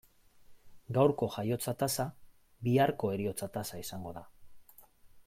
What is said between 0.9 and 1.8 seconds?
Gaurko jaiotza